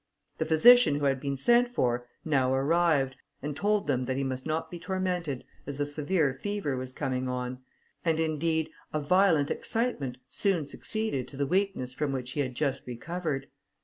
The 0.39 0.47
physician 0.47 0.95
who 0.95 1.05
had 1.05 1.19
been 1.19 1.37
sent 1.37 1.69
for, 1.69 2.07
now 2.25 2.51
arrived, 2.55 3.17
and 3.43 3.55
told 3.55 3.85
them 3.85 4.05
that 4.05 4.17
he 4.17 4.23
must 4.23 4.47
not 4.47 4.71
be 4.71 4.79
tormented, 4.79 5.43
as 5.67 5.79
a 5.79 5.85
severe 5.85 6.33
fever 6.41 6.75
was 6.75 6.91
coming 6.91 7.29
on; 7.29 7.59
and 8.03 8.19
indeed 8.19 8.71
a 8.93 8.99
violent 8.99 9.51
excitement 9.51 10.17
soon 10.27 10.65
succeeded 10.65 11.27
to 11.27 11.37
the 11.37 11.45
weakness 11.45 11.93
from 11.93 12.13
which 12.13 12.31
he 12.31 12.39
had 12.39 12.55
just 12.55 12.87
recovered. 12.87 13.45